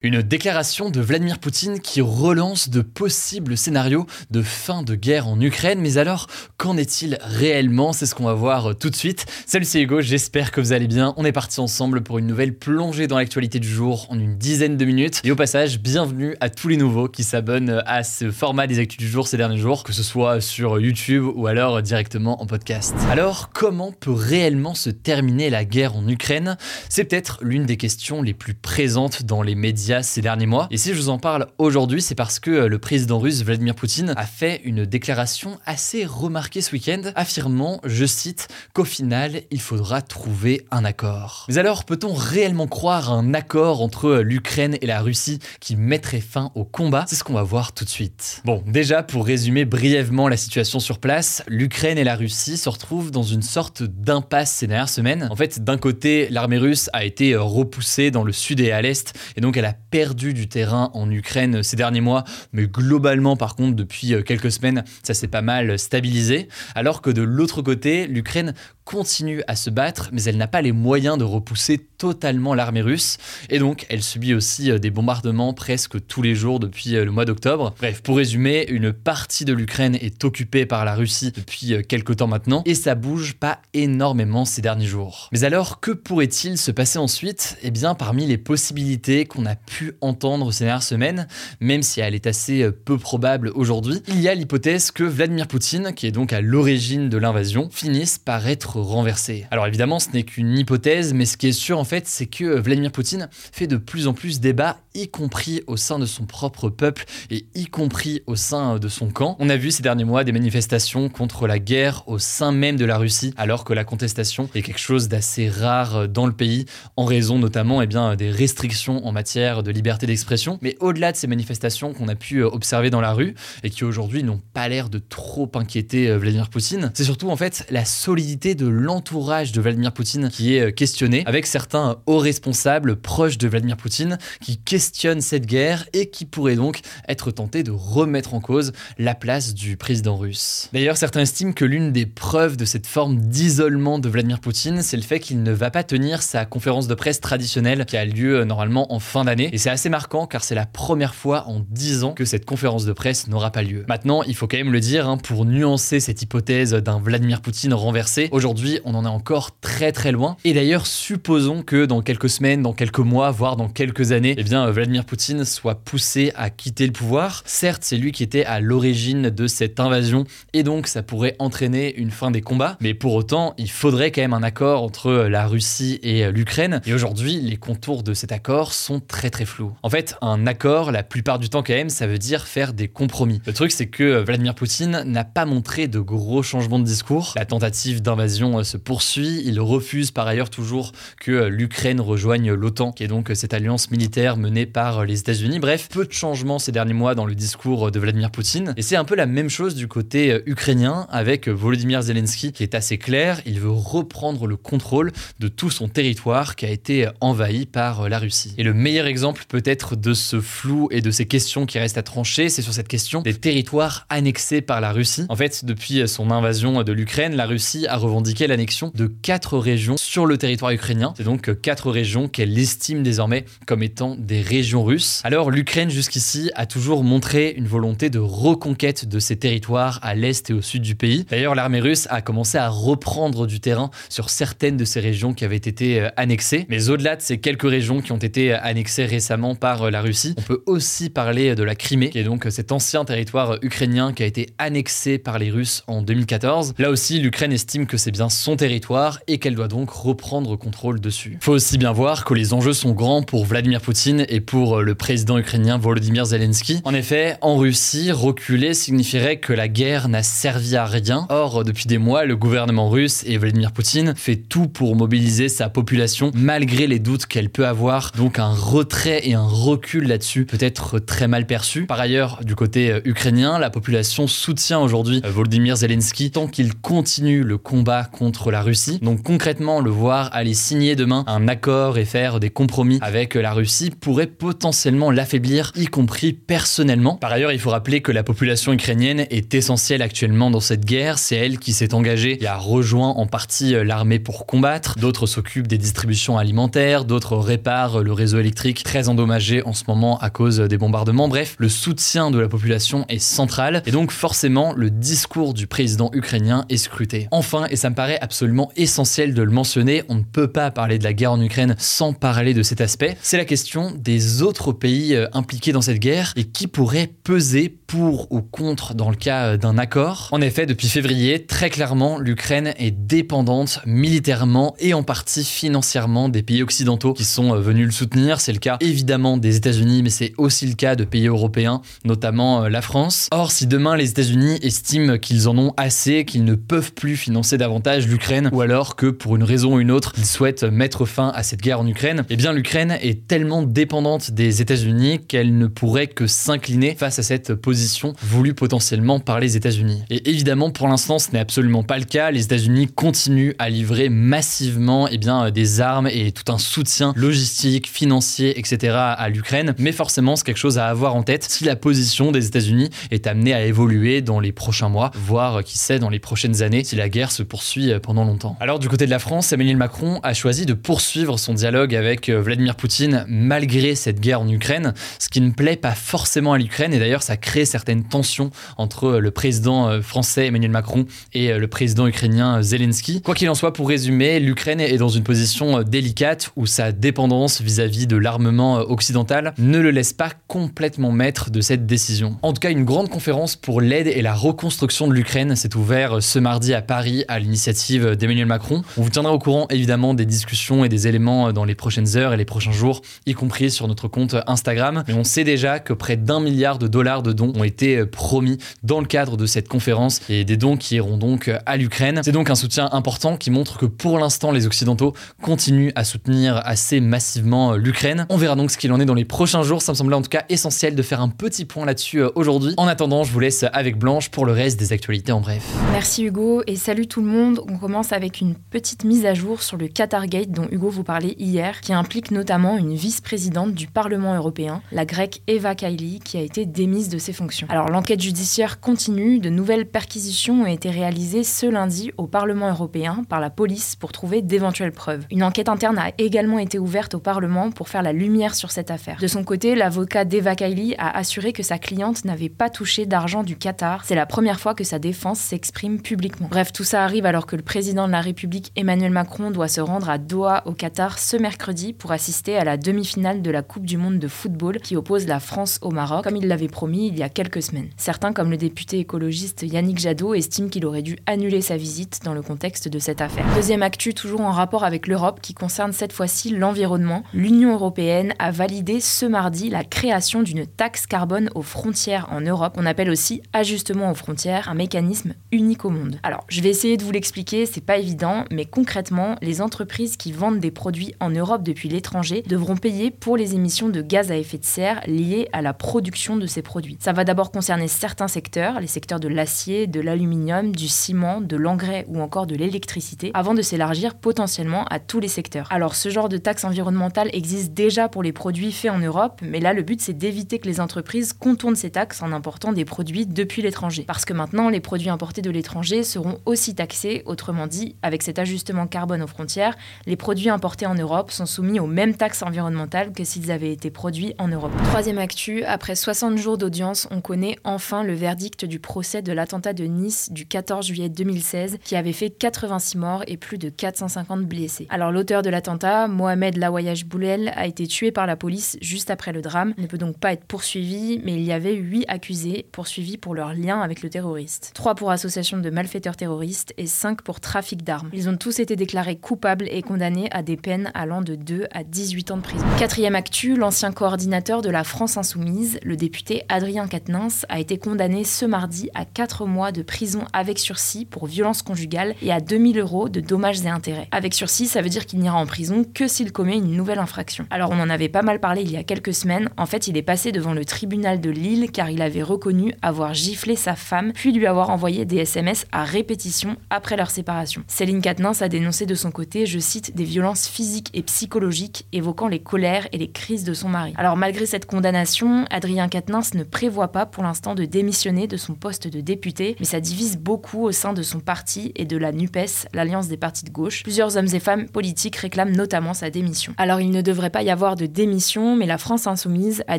[0.00, 5.40] Une déclaration de Vladimir Poutine qui relance de possibles scénarios de fin de guerre en
[5.40, 5.80] Ukraine.
[5.80, 7.92] Mais alors, qu'en est-il réellement?
[7.92, 9.26] C'est ce qu'on va voir tout de suite.
[9.44, 11.14] Salut, c'est Hugo, j'espère que vous allez bien.
[11.16, 14.76] On est parti ensemble pour une nouvelle plongée dans l'actualité du jour en une dizaine
[14.76, 15.20] de minutes.
[15.24, 18.98] Et au passage, bienvenue à tous les nouveaux qui s'abonnent à ce format des actus
[18.98, 22.94] du jour ces derniers jours, que ce soit sur YouTube ou alors directement en podcast.
[23.10, 26.56] Alors, comment peut réellement se terminer la guerre en Ukraine?
[26.88, 30.68] C'est peut-être l'une des questions les plus présentes dans les médias ces derniers mois.
[30.70, 34.14] Et si je vous en parle aujourd'hui, c'est parce que le président russe Vladimir Poutine
[34.16, 40.02] a fait une déclaration assez remarquée ce week-end, affirmant, je cite, qu'au final, il faudra
[40.02, 41.46] trouver un accord.
[41.48, 46.20] Mais alors, peut-on réellement croire à un accord entre l'Ukraine et la Russie qui mettrait
[46.20, 47.04] fin au combat?
[47.08, 48.42] C'est ce qu'on va voir tout de suite.
[48.44, 53.10] Bon, déjà, pour résumer brièvement la situation sur place, l'Ukraine et la Russie se retrouvent
[53.10, 55.28] dans une sorte d'impasse ces dernières semaines.
[55.30, 59.14] En fait, d'un côté, l'armée russe a été repoussée dans le sud et à l'est,
[59.36, 63.56] et donc elle a perdu du terrain en Ukraine ces derniers mois, mais globalement par
[63.56, 68.06] contre depuis euh, quelques semaines ça s'est pas mal stabilisé, alors que de l'autre côté
[68.06, 68.54] l'Ukraine
[68.88, 73.18] continue à se battre, mais elle n'a pas les moyens de repousser totalement l'armée russe,
[73.50, 77.10] et donc elle subit aussi euh, des bombardements presque tous les jours depuis euh, le
[77.10, 77.74] mois d'octobre.
[77.78, 82.28] Bref, pour résumer, une partie de l'Ukraine est occupée par la Russie depuis quelques temps
[82.28, 85.28] maintenant, et ça bouge pas énormément ces derniers jours.
[85.32, 87.58] Mais alors, que pourrait-il se passer ensuite?
[87.62, 91.28] Eh bien, parmi les possibilités qu'on a pu entendre ces dernières semaines,
[91.60, 95.46] même si elle est assez euh, peu probable aujourd'hui, il y a l'hypothèse que Vladimir
[95.46, 99.46] Poutine, qui est donc à l'origine de l'invasion, finisse par être renversé.
[99.50, 102.58] Alors évidemment, ce n'est qu'une hypothèse, mais ce qui est sûr en fait, c'est que
[102.58, 106.70] Vladimir Poutine fait de plus en plus débat, y compris au sein de son propre
[106.70, 109.36] peuple et y compris au sein de son camp.
[109.38, 112.84] On a vu ces derniers mois des manifestations contre la guerre au sein même de
[112.84, 116.66] la Russie, alors que la contestation est quelque chose d'assez rare dans le pays,
[116.96, 120.58] en raison notamment eh bien, des restrictions en matière de liberté d'expression.
[120.62, 124.22] Mais au-delà de ces manifestations qu'on a pu observer dans la rue et qui aujourd'hui
[124.22, 128.54] n'ont pas l'air de trop inquiéter euh, Vladimir Poutine, c'est surtout en fait la solidité
[128.54, 133.48] de l'entourage de Vladimir Poutine qui est euh, questionnée, avec certains hauts responsables proches de
[133.48, 138.40] Vladimir Poutine qui questionnent cette guerre et qui pourraient donc être tentés de remettre en
[138.40, 140.68] cause la place du président russe.
[140.72, 144.96] D'ailleurs, certains estiment que l'une des preuves de cette forme d'isolement de Vladimir Poutine, c'est
[144.96, 148.44] le fait qu'il ne va pas tenir sa conférence de presse traditionnelle qui a lieu
[148.44, 152.04] normalement en fin d'année et c'est assez marquant car c'est la première fois en 10
[152.04, 153.84] ans que cette conférence de presse n'aura pas lieu.
[153.88, 157.74] Maintenant, il faut quand même le dire, hein, pour nuancer cette hypothèse d'un Vladimir Poutine
[157.74, 160.36] renversé, aujourd'hui on en est encore très très loin.
[160.44, 164.42] Et d'ailleurs, supposons que dans quelques semaines, dans quelques mois, voire dans quelques années, eh
[164.42, 167.42] bien Vladimir Poutine soit poussé à quitter le pouvoir.
[167.46, 171.94] Certes, c'est lui qui était à l'origine de cette invasion et donc ça pourrait entraîner
[171.96, 175.46] une fin des combats, mais pour autant, il faudrait quand même un accord entre la
[175.46, 176.80] Russie et l'Ukraine.
[176.86, 179.72] Et aujourd'hui, les contours de cet accord sont très très flou.
[179.82, 183.40] En fait, un accord, la plupart du temps quand ça veut dire faire des compromis.
[183.46, 187.32] Le truc, c'est que Vladimir Poutine n'a pas montré de gros changements de discours.
[187.36, 189.42] La tentative d'invasion euh, se poursuit.
[189.44, 193.54] Il refuse par ailleurs toujours que euh, l'Ukraine rejoigne l'OTAN, qui est donc euh, cette
[193.54, 195.58] alliance militaire menée par les États-Unis.
[195.58, 198.74] Bref, peu de changements ces derniers mois dans le discours de Vladimir Poutine.
[198.76, 202.74] Et c'est un peu la même chose du côté ukrainien avec Volodymyr Zelensky, qui est
[202.74, 203.40] assez clair.
[203.46, 208.18] Il veut reprendre le contrôle de tout son territoire qui a été envahi par la
[208.18, 208.54] Russie.
[208.58, 212.02] Et le meilleur exemple peut-être de ce flou et de ces questions qui restent à
[212.02, 215.26] trancher, c'est sur cette question des territoires annexés par la Russie.
[215.28, 219.96] En fait, depuis son invasion de l'Ukraine, la Russie a revendiqué l'annexion de quatre régions
[219.96, 221.14] sur le territoire ukrainien.
[221.16, 225.20] C'est donc quatre régions qu'elle estime désormais comme étant des régions russes.
[225.24, 230.50] Alors l'Ukraine jusqu'ici a toujours montré une volonté de reconquête de ces territoires à l'est
[230.50, 231.24] et au sud du pays.
[231.30, 235.44] D'ailleurs, l'armée russe a commencé à reprendre du terrain sur certaines de ces régions qui
[235.44, 236.66] avaient été euh, annexées.
[236.68, 240.34] Mais au-delà de ces quelques régions qui ont été annexées récemment par euh, la Russie.
[240.38, 244.22] On peut aussi parler de la Crimée, qui est donc cet ancien territoire ukrainien qui
[244.22, 246.74] a été annexé par les Russes en 2014.
[246.78, 251.00] Là aussi, l'Ukraine estime que c'est bien, son territoire et qu'elle doit donc reprendre contrôle
[251.00, 251.38] dessus.
[251.40, 254.94] Faut aussi bien voir que les enjeux sont grands pour Vladimir Poutine et pour le
[254.94, 256.80] président ukrainien Volodymyr Zelensky.
[256.84, 261.26] En effet, en Russie, reculer signifierait que la guerre n'a servi à rien.
[261.28, 265.68] Or, depuis des mois, le gouvernement russe et Vladimir Poutine fait tout pour mobiliser sa
[265.68, 268.12] population malgré les doutes qu'elle peut avoir.
[268.16, 271.86] Donc un retrait et un recul là-dessus peut être très mal perçu.
[271.86, 276.74] Par ailleurs, du côté euh, ukrainien, la population soutient aujourd'hui euh, Volodymyr Zelensky tant qu'il
[276.74, 278.98] continue le combat contre la Russie.
[279.02, 283.52] Donc concrètement, le voir aller signer demain un accord et faire des compromis avec la
[283.52, 287.16] Russie pourrait potentiellement l'affaiblir, y compris personnellement.
[287.16, 291.18] Par ailleurs, il faut rappeler que la population ukrainienne est essentielle actuellement dans cette guerre.
[291.18, 294.98] C'est elle qui s'est engagée et a rejoint en partie euh, l'armée pour combattre.
[294.98, 300.18] D'autres s'occupent des distributions alimentaires, d'autres réparent le réseau électrique très endommagé en ce moment
[300.18, 301.28] à cause des bombardements.
[301.28, 306.10] Bref, le soutien de la population est central et donc forcément le discours du président
[306.12, 307.28] ukrainien est scruté.
[307.30, 311.00] Enfin, et ça me paraît absolument essentiel de le mentionner, on ne peut pas parler
[311.00, 314.70] de la guerre en Ukraine sans parler de cet aspect, c'est la question des autres
[314.70, 319.16] pays euh, impliqués dans cette guerre et qui pourraient peser pour ou contre dans le
[319.16, 320.28] cas euh, d'un accord.
[320.30, 326.42] En effet, depuis février, très clairement, l'Ukraine est dépendante militairement et en partie financièrement des
[326.42, 328.40] pays occidentaux qui sont euh, venus le soutenir.
[328.40, 332.64] C'est le cas évidemment des États-Unis, mais c'est aussi le cas de pays européens, notamment
[332.64, 333.28] euh, la France.
[333.32, 337.56] Or, si demain les États-Unis estiment qu'ils en ont assez, qu'ils ne peuvent plus financer
[337.56, 341.32] davantage l'Ukraine, ou alors que pour une raison ou une autre, ils souhaitent mettre fin
[341.34, 345.66] à cette guerre en Ukraine, eh bien l'Ukraine est tellement dépendante des États-Unis qu'elle ne
[345.66, 350.02] pourrait que s'incliner face à cette position voulue potentiellement par les États-Unis.
[350.10, 352.32] Et évidemment, pour l'instant, ce n'est absolument pas le cas.
[352.32, 357.88] Les États-Unis continuent à livrer massivement eh bien, des armes et tout un soutien logistique,
[357.88, 358.96] financier, etc.
[358.96, 359.76] à l'Ukraine.
[359.78, 363.28] Mais forcément, c'est quelque chose à avoir en tête si la position des États-Unis est
[363.28, 366.96] amenée à évoluer dans les prochains mois, voire qui sait dans les prochaines années si
[366.96, 368.56] la guerre se poursuit pendant longtemps.
[368.58, 372.28] Alors du côté de la France, Emmanuel Macron a choisi de poursuivre son dialogue avec
[372.28, 376.58] euh, Vladimir Poutine malgré cette guerre en Ukraine, ce qui ne plaît pas forcément à
[376.58, 381.06] l'Ukraine et d'ailleurs ça crée certaines tensions entre euh, le président euh, français Emmanuel Macron
[381.32, 383.22] et le président ukrainien Zelensky.
[383.22, 387.60] Quoi qu'il en soit, pour résumer, l'Ukraine est dans une position délicate où sa dépendance
[387.60, 392.36] vis-à-vis de l'armement occidental ne le laisse pas complètement maître de cette décision.
[392.42, 396.20] En tout cas, une grande conférence pour l'aide et la reconstruction de l'Ukraine s'est ouverte
[396.20, 398.82] ce mardi à Paris à l'initiative d'Emmanuel Macron.
[398.96, 402.32] On vous tiendra au courant évidemment des discussions et des éléments dans les prochaines heures
[402.32, 405.04] et les prochains jours, y compris sur notre compte Instagram.
[405.06, 408.58] Mais on sait déjà que près d'un milliard de dollars de dons ont été promis
[408.82, 412.20] dans le cadre de cette conférence et des dons qui iront donc à l'Ukraine.
[412.24, 416.60] C'est donc un soutien important qui montre que pour l'instant les Occidentaux continuent à soutenir
[416.64, 418.26] assez massivement l'Ukraine.
[418.28, 419.82] On verra donc ce qu'il en est dans les prochains jours.
[419.82, 422.74] Ça me semblait en tout cas essentiel de faire un petit point là-dessus euh, aujourd'hui.
[422.76, 425.64] En attendant, je vous laisse avec Blanche pour le reste des actualités en bref.
[425.92, 427.60] Merci Hugo et salut tout le monde.
[427.68, 431.04] On commence avec une petite mise à jour sur le Qatar Gate dont Hugo vous
[431.04, 436.36] parlait hier, qui implique notamment une vice-présidente du Parlement européen, la grecque Eva Kaili, qui
[436.36, 437.47] a été démise de ses fonctions.
[437.68, 443.24] Alors l'enquête judiciaire continue, de nouvelles perquisitions ont été réalisées ce lundi au Parlement européen
[443.28, 445.24] par la police pour trouver d'éventuelles preuves.
[445.30, 448.90] Une enquête interne a également été ouverte au Parlement pour faire la lumière sur cette
[448.90, 449.18] affaire.
[449.20, 453.42] De son côté, l'avocat d'Eva Kaili a assuré que sa cliente n'avait pas touché d'argent
[453.42, 454.04] du Qatar.
[454.04, 456.48] C'est la première fois que sa défense s'exprime publiquement.
[456.50, 459.80] Bref, tout ça arrive alors que le président de la République Emmanuel Macron doit se
[459.80, 463.86] rendre à Doha au Qatar ce mercredi pour assister à la demi-finale de la Coupe
[463.86, 467.18] du monde de football qui oppose la France au Maroc, comme il l'avait promis il
[467.18, 467.90] y a quelques semaines.
[467.96, 472.34] Certains, comme le député écologiste Yannick Jadot, estiment qu'il aurait dû annuler sa visite dans
[472.34, 473.46] le contexte de cette affaire.
[473.54, 477.22] Deuxième actu, toujours en rapport avec l'Europe, qui concerne cette fois-ci l'environnement.
[477.32, 482.74] L'Union européenne a validé ce mardi la création d'une taxe carbone aux frontières en Europe.
[482.76, 486.18] On appelle aussi ajustement aux frontières, un mécanisme unique au monde.
[486.24, 490.32] Alors, je vais essayer de vous l'expliquer, c'est pas évident, mais concrètement, les entreprises qui
[490.32, 494.36] vendent des produits en Europe depuis l'étranger devront payer pour les émissions de gaz à
[494.36, 496.96] effet de serre liées à la production de ces produits.
[496.98, 501.56] Ça va d'abord concerner certains secteurs, les secteurs de l'acier, de l'aluminium, du ciment, de
[501.56, 505.66] l'engrais ou encore de l'électricité, avant de s'élargir potentiellement à tous les secteurs.
[505.70, 509.58] Alors, ce genre de taxe environnementale existe déjà pour les produits faits en Europe, mais
[509.58, 513.26] là, le but c'est d'éviter que les entreprises contournent ces taxes en important des produits
[513.26, 514.04] depuis l'étranger.
[514.06, 518.38] Parce que maintenant, les produits importés de l'étranger seront aussi taxés, autrement dit, avec cet
[518.38, 523.10] ajustement carbone aux frontières, les produits importés en Europe sont soumis aux mêmes taxes environnementales
[523.10, 524.70] que s'ils avaient été produits en Europe.
[524.84, 529.72] Troisième actu, après 60 jours d'audience on connaît enfin le verdict du procès de l'attentat
[529.72, 534.44] de Nice du 14 juillet 2016 qui avait fait 86 morts et plus de 450
[534.44, 534.86] blessés.
[534.90, 539.32] Alors l'auteur de l'attentat, Mohamed Lawayash Boulel, a été tué par la police juste après
[539.32, 539.74] le drame.
[539.76, 543.34] Il ne peut donc pas être poursuivi, mais il y avait 8 accusés poursuivis pour
[543.34, 544.72] leur lien avec le terroriste.
[544.74, 548.10] 3 pour association de malfaiteurs terroristes et 5 pour trafic d'armes.
[548.12, 551.84] Ils ont tous été déclarés coupables et condamnés à des peines allant de 2 à
[551.84, 552.66] 18 ans de prison.
[552.78, 558.24] Quatrième actu, l'ancien coordinateur de la France Insoumise, le député Adrien Quatennens, a été condamné
[558.24, 562.80] ce mardi à 4 mois de prison avec sursis pour violence conjugale et à 2000
[562.80, 564.08] euros de dommages et intérêts.
[564.10, 567.46] Avec sursis, ça veut dire qu'il n'ira en prison que s'il commet une nouvelle infraction.
[567.50, 569.48] Alors on en avait pas mal parlé il y a quelques semaines.
[569.56, 573.14] En fait, il est passé devant le tribunal de Lille car il avait reconnu avoir
[573.14, 577.62] giflé sa femme puis lui avoir envoyé des SMS à répétition après leur séparation.
[577.68, 582.26] Céline Quatennens a dénoncé de son côté, je cite, des violences physiques et psychologiques évoquant
[582.26, 583.94] les colères et les crises de son mari.
[583.96, 588.54] Alors malgré cette condamnation, Adrien Quatennens ne prévoit pas pour l'instant de démissionner de son
[588.54, 592.12] poste de député, mais ça divise beaucoup au sein de son parti et de la
[592.12, 593.82] NUPES, l'Alliance des partis de gauche.
[593.82, 596.54] Plusieurs hommes et femmes politiques réclament notamment sa démission.
[596.56, 599.78] Alors il ne devrait pas y avoir de démission, mais la France insoumise a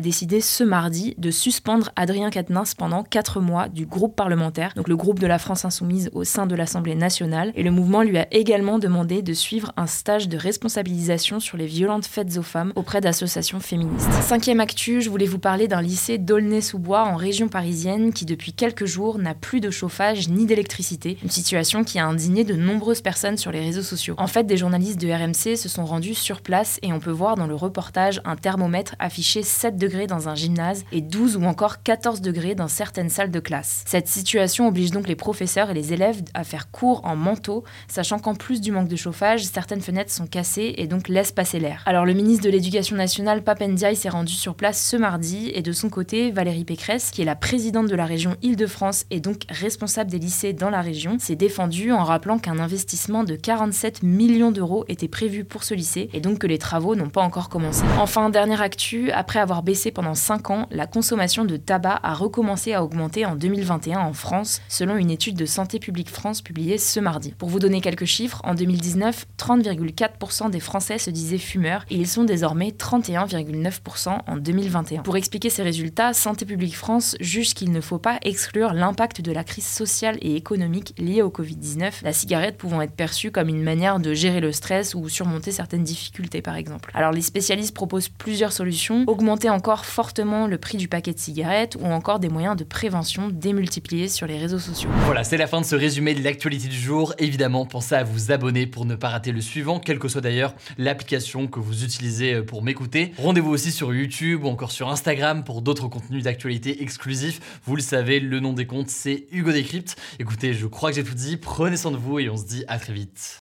[0.00, 4.96] décidé ce mardi de suspendre Adrien Quatennens pendant 4 mois du groupe parlementaire, donc le
[4.96, 8.26] groupe de la France insoumise au sein de l'Assemblée nationale, et le mouvement lui a
[8.32, 13.00] également demandé de suivre un stage de responsabilisation sur les violentes faites aux femmes auprès
[13.00, 14.10] d'associations féministes.
[14.22, 18.86] Cinquième actu, je voulais vous parler d'un lycée d'Aulnay-sous-Bois en région parisienne qui depuis quelques
[18.86, 23.36] jours n'a plus de chauffage ni d'électricité, une situation qui a indigné de nombreuses personnes
[23.36, 24.14] sur les réseaux sociaux.
[24.18, 27.36] En fait, des journalistes de RMC se sont rendus sur place et on peut voir
[27.36, 31.82] dans le reportage un thermomètre affiché 7 degrés dans un gymnase et 12 ou encore
[31.82, 33.84] 14 degrés dans certaines salles de classe.
[33.86, 38.18] Cette situation oblige donc les professeurs et les élèves à faire cours en manteau, sachant
[38.18, 41.82] qu'en plus du manque de chauffage, certaines fenêtres sont cassées et donc laissent passer l'air.
[41.86, 45.72] Alors le ministre de l'Éducation nationale, Papendiaï, s'est rendu sur place ce mardi et de
[45.72, 50.10] son côté, Valérie Pécresse, qui est la présidente de la région Île-de-France et donc responsable
[50.10, 54.84] des lycées dans la région, s'est défendue en rappelant qu'un investissement de 47 millions d'euros
[54.88, 57.84] était prévu pour ce lycée et donc que les travaux n'ont pas encore commencé.
[57.98, 62.72] Enfin, dernière actu, après avoir baissé pendant 5 ans, la consommation de tabac a recommencé
[62.72, 66.98] à augmenter en 2021 en France, selon une étude de Santé publique France publiée ce
[66.98, 67.34] mardi.
[67.38, 72.08] Pour vous donner quelques chiffres, en 2019, 30,4% des Français se disaient fumeurs et ils
[72.08, 75.02] sont désormais 31,9% en 2021.
[75.02, 79.32] Pour expliquer ces résultats, Santé publique France juge qu'il ne faut pas exclure l'impact de
[79.32, 83.62] la crise sociale et économique liée au Covid-19, la cigarette pouvant être perçue comme une
[83.62, 86.90] manière de gérer le stress ou surmonter certaines difficultés par exemple.
[86.94, 91.76] Alors les spécialistes proposent plusieurs solutions, augmenter encore fortement le prix du paquet de cigarettes
[91.78, 94.88] ou encore des moyens de prévention démultipliés sur les réseaux sociaux.
[95.04, 97.12] Voilà, c'est la fin de ce résumé de l'actualité du jour.
[97.18, 100.54] Évidemment, pensez à vous abonner pour ne pas rater le suivant, quelle que soit d'ailleurs
[100.78, 103.12] l'application que vous utilisez euh, pour m'écouter.
[103.18, 107.40] Rendez-vous aussi sur YouTube ou encore sur Instagram pour d'autres contenus d'actualité exclusifs.
[107.64, 109.96] Vous le savez, le nom des comptes, c'est Hugo Décrypte.
[110.18, 111.36] Écoutez, je crois que j'ai tout dit.
[111.36, 113.39] Prenez soin de vous et on se dit à très vite.